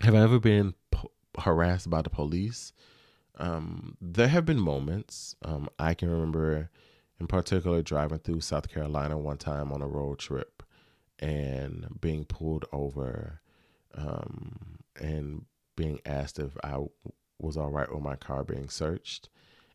have 0.01 0.15
I 0.15 0.19
ever 0.19 0.39
been 0.39 0.73
po- 0.91 1.11
harassed 1.39 1.89
by 1.89 2.01
the 2.01 2.09
police? 2.09 2.73
Um, 3.37 3.97
there 4.01 4.27
have 4.27 4.45
been 4.45 4.59
moments. 4.59 5.35
Um, 5.43 5.69
I 5.79 5.93
can 5.93 6.09
remember 6.09 6.69
in 7.19 7.27
particular 7.27 7.81
driving 7.81 8.19
through 8.19 8.41
South 8.41 8.69
Carolina 8.69 9.17
one 9.17 9.37
time 9.37 9.71
on 9.71 9.81
a 9.81 9.87
road 9.87 10.19
trip 10.19 10.63
and 11.19 11.87
being 12.01 12.25
pulled 12.25 12.65
over 12.71 13.41
um, 13.95 14.79
and 14.99 15.45
being 15.75 15.99
asked 16.05 16.39
if 16.39 16.57
I 16.63 16.79
was 17.39 17.57
all 17.57 17.69
right 17.69 17.91
with 17.91 18.03
my 18.03 18.15
car 18.15 18.43
being 18.43 18.69
searched 18.69 19.29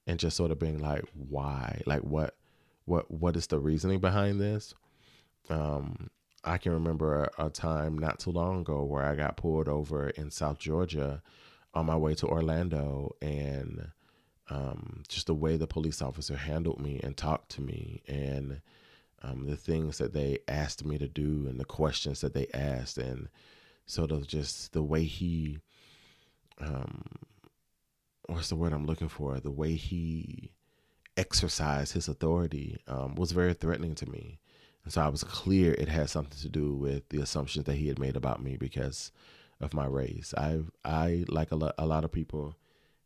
and 0.06 0.18
just 0.18 0.36
sort 0.36 0.50
of 0.50 0.58
being 0.58 0.78
like 0.78 1.04
why? 1.14 1.82
Like 1.86 2.02
what 2.02 2.36
what 2.84 3.10
what 3.10 3.36
is 3.36 3.46
the 3.46 3.58
reasoning 3.58 4.00
behind 4.00 4.40
this? 4.40 4.74
Um 5.48 6.10
I 6.42 6.56
can 6.56 6.72
remember 6.72 7.24
a, 7.38 7.46
a 7.46 7.50
time 7.50 7.98
not 7.98 8.18
too 8.18 8.30
long 8.30 8.60
ago 8.60 8.82
where 8.82 9.04
I 9.04 9.14
got 9.14 9.36
pulled 9.36 9.68
over 9.68 10.08
in 10.08 10.30
South 10.30 10.58
Georgia 10.58 11.22
on 11.74 11.86
my 11.86 11.96
way 11.96 12.14
to 12.14 12.26
Orlando 12.26 13.14
and 13.20 13.88
um, 14.50 15.02
just 15.08 15.26
the 15.26 15.34
way 15.34 15.56
the 15.56 15.66
police 15.66 16.02
officer 16.02 16.36
handled 16.36 16.80
me 16.80 17.00
and 17.02 17.16
talked 17.16 17.50
to 17.52 17.62
me 17.62 18.02
and 18.06 18.60
um, 19.22 19.46
the 19.46 19.56
things 19.56 19.98
that 19.98 20.12
they 20.12 20.38
asked 20.48 20.84
me 20.84 20.98
to 20.98 21.08
do 21.08 21.46
and 21.48 21.58
the 21.60 21.64
questions 21.64 22.20
that 22.20 22.34
they 22.34 22.48
asked 22.52 22.98
and 22.98 23.28
sort 23.86 24.10
of 24.10 24.26
just 24.26 24.72
the 24.72 24.82
way 24.82 25.04
he 25.04 25.58
um, 26.60 27.04
what's 28.26 28.48
the 28.48 28.56
word 28.56 28.72
I'm 28.72 28.86
looking 28.86 29.08
for? 29.08 29.40
The 29.40 29.50
way 29.50 29.74
he 29.74 30.52
exercised 31.16 31.94
his 31.94 32.08
authority 32.08 32.78
um, 32.86 33.14
was 33.14 33.32
very 33.32 33.54
threatening 33.54 33.94
to 33.96 34.06
me. 34.08 34.38
And 34.84 34.92
so 34.92 35.02
I 35.02 35.08
was 35.08 35.24
clear 35.24 35.74
it 35.74 35.88
had 35.88 36.10
something 36.10 36.38
to 36.40 36.48
do 36.48 36.74
with 36.74 37.08
the 37.08 37.20
assumptions 37.20 37.66
that 37.66 37.76
he 37.76 37.88
had 37.88 37.98
made 37.98 38.16
about 38.16 38.42
me 38.42 38.56
because 38.56 39.12
of 39.60 39.74
my 39.74 39.86
race. 39.86 40.32
I 40.36 40.60
I 40.84 41.24
like 41.28 41.50
a 41.50 41.56
lot, 41.56 41.74
a 41.76 41.86
lot 41.86 42.04
of 42.04 42.12
people 42.12 42.56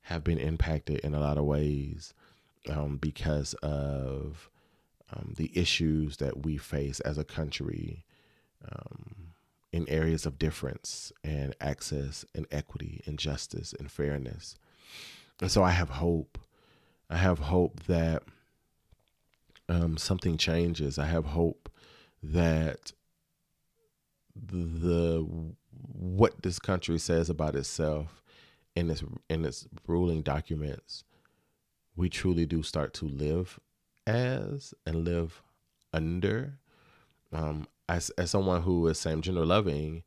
have 0.05 0.23
been 0.23 0.39
impacted 0.39 0.99
in 1.01 1.15
a 1.15 1.21
lot 1.21 1.39
of 1.39 1.45
ways 1.45 2.13
um, 2.69 2.99
because 2.99 3.55
of 3.55 4.51
um, 5.13 5.33
the 5.37 5.51
issues 5.55 6.19
that 6.19 6.45
we 6.45 6.59
face 6.59 7.01
as 7.01 7.17
a 7.17 7.25
country 7.25 8.05
um, 8.71 9.33
in 9.73 9.89
areas 9.89 10.27
of 10.27 10.39
difference 10.39 11.11
and 11.23 11.55
access 11.59 12.25
and 12.35 12.47
equity 12.51 13.01
and 13.07 13.19
justice 13.19 13.75
and 13.79 13.91
fairness. 13.91 14.57
And 15.41 15.51
so 15.51 15.63
I 15.63 15.71
have 15.71 15.89
hope. 15.89 16.39
I 17.09 17.17
have 17.17 17.39
hope 17.39 17.85
that 17.85 18.23
um, 19.71 19.97
something 19.97 20.37
changes. 20.37 20.99
I 20.99 21.07
have 21.07 21.25
hope 21.25 21.71
that 22.23 22.93
the, 24.37 25.27
what 25.93 26.43
this 26.43 26.59
country 26.59 26.99
says 26.99 27.31
about 27.31 27.57
itself 27.57 28.23
in 28.75 28.91
its 28.91 29.05
in 29.29 29.45
its 29.45 29.67
ruling 29.87 30.23
documents, 30.23 31.05
we 31.97 32.09
truly 32.09 32.47
do 32.47 32.63
start 32.63 32.93
to 32.95 33.07
live 33.07 33.59
as 34.07 34.75
and 34.87 35.05
live 35.05 35.43
under. 35.93 36.59
Um, 37.33 37.67
as 37.89 38.11
as 38.11 38.31
someone 38.31 38.63
who 38.63 38.87
is 38.89 38.99
same 38.99 39.23
gender 39.23 39.45
loving, 39.45 40.03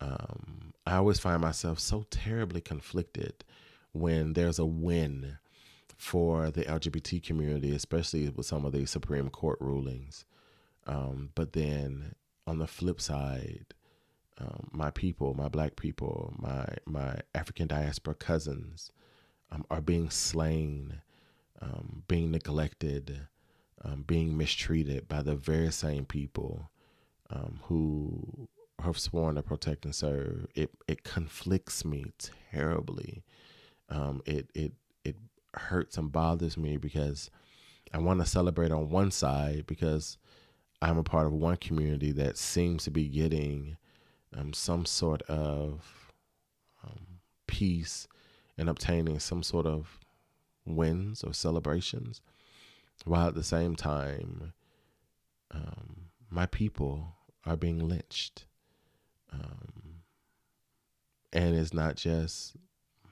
um, 0.00 0.72
I 0.86 0.96
always 0.96 1.18
find 1.18 1.40
myself 1.42 1.78
so 1.80 2.06
terribly 2.10 2.60
conflicted 2.60 3.44
when 3.92 4.34
there's 4.34 4.58
a 4.58 4.66
win 4.66 5.38
for 5.96 6.50
the 6.50 6.64
LGBT 6.64 7.22
community, 7.22 7.74
especially 7.74 8.28
with 8.28 8.46
some 8.46 8.64
of 8.64 8.72
these 8.72 8.90
Supreme 8.90 9.30
Court 9.30 9.58
rulings. 9.60 10.24
Um, 10.86 11.30
but 11.34 11.52
then 11.54 12.14
on 12.46 12.58
the 12.58 12.66
flip 12.66 13.00
side, 13.00 13.74
um, 14.38 14.68
my 14.72 14.90
people, 14.90 15.34
my 15.34 15.48
black 15.48 15.76
people, 15.76 16.34
my 16.38 16.66
my 16.84 17.16
African 17.34 17.66
diaspora 17.66 18.14
cousins 18.14 18.90
um, 19.50 19.64
are 19.70 19.80
being 19.80 20.10
slain, 20.10 21.00
um, 21.62 22.02
being 22.06 22.30
neglected, 22.30 23.28
um, 23.82 24.02
being 24.06 24.36
mistreated 24.36 25.08
by 25.08 25.22
the 25.22 25.36
very 25.36 25.72
same 25.72 26.04
people 26.04 26.70
um, 27.30 27.60
who 27.64 28.48
have 28.82 28.98
sworn 28.98 29.36
to 29.36 29.42
protect 29.42 29.84
and 29.84 29.94
serve. 29.94 30.46
It 30.54 30.70
it 30.86 31.02
conflicts 31.02 31.84
me 31.84 32.12
terribly. 32.52 33.22
Um, 33.88 34.22
it 34.26 34.50
it 34.54 34.72
it 35.04 35.16
hurts 35.54 35.96
and 35.96 36.12
bothers 36.12 36.58
me 36.58 36.76
because 36.76 37.30
I 37.94 37.98
want 37.98 38.20
to 38.20 38.26
celebrate 38.26 38.70
on 38.72 38.90
one 38.90 39.10
side 39.10 39.64
because 39.66 40.18
I'm 40.82 40.98
a 40.98 41.02
part 41.02 41.26
of 41.26 41.32
one 41.32 41.56
community 41.56 42.12
that 42.12 42.36
seems 42.36 42.84
to 42.84 42.90
be 42.90 43.08
getting 43.08 43.78
um, 44.34 44.52
some 44.52 44.84
sort 44.86 45.22
of 45.22 46.12
um, 46.84 47.20
peace 47.46 48.08
and 48.58 48.68
obtaining 48.68 49.18
some 49.18 49.42
sort 49.42 49.66
of 49.66 50.00
wins 50.64 51.22
or 51.22 51.32
celebrations, 51.32 52.20
while 53.04 53.28
at 53.28 53.34
the 53.34 53.42
same 53.44 53.76
time, 53.76 54.52
um, 55.52 56.06
my 56.30 56.46
people 56.46 57.14
are 57.44 57.56
being 57.56 57.78
lynched. 57.78 58.46
Um, 59.32 60.02
and 61.32 61.54
it's 61.54 61.74
not 61.74 61.96
just 61.96 62.56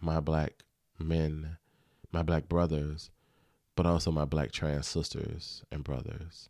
my 0.00 0.20
black 0.20 0.64
men, 0.98 1.59
my 2.12 2.22
black 2.22 2.48
brothers, 2.48 3.11
but 3.77 3.87
also 3.87 4.11
my 4.11 4.24
black 4.24 4.53
trans 4.53 4.87
sisters 4.87 5.62
and 5.70 5.85
brothers. 5.85 6.48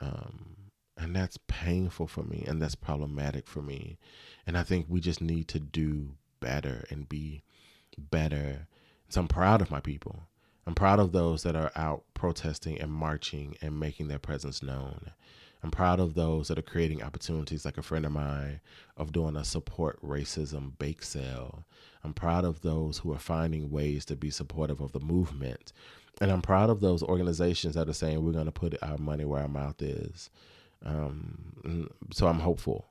Um, 0.00 0.56
and 0.96 1.14
that's 1.14 1.38
painful 1.48 2.06
for 2.06 2.22
me 2.22 2.44
and 2.46 2.60
that's 2.60 2.74
problematic 2.74 3.46
for 3.46 3.62
me. 3.62 3.98
And 4.46 4.56
I 4.56 4.62
think 4.62 4.86
we 4.88 5.00
just 5.00 5.20
need 5.20 5.48
to 5.48 5.60
do 5.60 6.16
better 6.40 6.84
and 6.90 7.08
be 7.08 7.42
better. 7.98 8.66
So 9.08 9.20
I'm 9.20 9.28
proud 9.28 9.60
of 9.60 9.70
my 9.70 9.80
people. 9.80 10.28
I'm 10.66 10.74
proud 10.74 10.98
of 10.98 11.12
those 11.12 11.42
that 11.42 11.56
are 11.56 11.72
out 11.76 12.04
protesting 12.14 12.80
and 12.80 12.90
marching 12.90 13.56
and 13.60 13.78
making 13.78 14.08
their 14.08 14.18
presence 14.18 14.62
known. 14.62 15.10
I'm 15.62 15.70
proud 15.70 15.98
of 15.98 16.14
those 16.14 16.48
that 16.48 16.58
are 16.58 16.62
creating 16.62 17.02
opportunities, 17.02 17.64
like 17.64 17.78
a 17.78 17.82
friend 17.82 18.04
of 18.04 18.12
mine, 18.12 18.60
of 18.98 19.12
doing 19.12 19.34
a 19.34 19.44
support 19.44 19.98
racism 20.02 20.78
bake 20.78 21.02
sale. 21.02 21.64
I'm 22.02 22.12
proud 22.12 22.44
of 22.44 22.60
those 22.60 22.98
who 22.98 23.12
are 23.14 23.18
finding 23.18 23.70
ways 23.70 24.04
to 24.06 24.16
be 24.16 24.30
supportive 24.30 24.82
of 24.82 24.92
the 24.92 25.00
movement. 25.00 25.72
And 26.20 26.30
I'm 26.30 26.42
proud 26.42 26.68
of 26.68 26.80
those 26.80 27.02
organizations 27.02 27.74
that 27.74 27.88
are 27.88 27.94
saying 27.94 28.22
we're 28.22 28.32
going 28.32 28.44
to 28.44 28.52
put 28.52 28.76
our 28.82 28.98
money 28.98 29.24
where 29.24 29.40
our 29.40 29.48
mouth 29.48 29.80
is. 29.80 30.28
Um, 30.84 31.88
so 32.12 32.26
I'm 32.26 32.40
hopeful. 32.40 32.90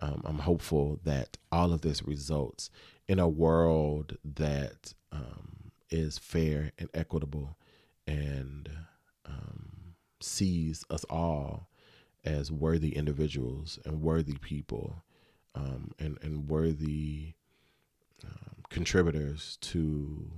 Um, 0.00 0.22
I'm 0.24 0.38
hopeful 0.40 1.00
that 1.04 1.36
all 1.52 1.72
of 1.72 1.82
this 1.82 2.02
results 2.02 2.70
in 3.06 3.18
a 3.18 3.28
world 3.28 4.16
that 4.24 4.94
um, 5.12 5.70
is 5.90 6.18
fair 6.18 6.72
and 6.78 6.88
equitable 6.94 7.56
and 8.06 8.68
um, 9.26 9.94
sees 10.20 10.84
us 10.90 11.04
all 11.04 11.68
as 12.24 12.50
worthy 12.50 12.96
individuals 12.96 13.78
and 13.84 14.00
worthy 14.00 14.36
people 14.40 15.04
um, 15.54 15.92
and, 15.98 16.18
and 16.22 16.48
worthy 16.48 17.34
um, 18.24 18.64
contributors 18.70 19.58
to 19.60 20.30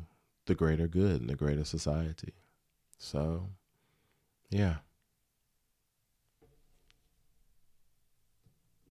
the 0.46 0.54
greater 0.54 0.86
good 0.86 1.20
and 1.20 1.30
the 1.30 1.36
greater 1.36 1.64
society. 1.64 2.34
So, 2.98 3.48
yeah. 4.50 4.76